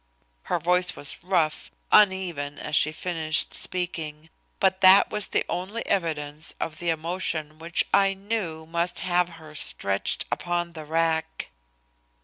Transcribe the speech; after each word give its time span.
Her 0.45 0.57
voice 0.57 0.95
was 0.95 1.23
rough, 1.23 1.69
uneven 1.91 2.57
as 2.57 2.75
she 2.75 2.91
finished 2.91 3.53
speaking, 3.53 4.31
but 4.59 4.81
that 4.81 5.11
was 5.11 5.27
the 5.27 5.45
only 5.47 5.85
evidence 5.85 6.55
of 6.59 6.79
the 6.79 6.89
emotion 6.89 7.59
which 7.59 7.85
I 7.93 8.15
knew 8.15 8.65
must 8.65 9.01
have 9.01 9.29
her 9.37 9.53
stretched 9.53 10.25
upon 10.31 10.73
the 10.73 10.85
rack. 10.85 11.51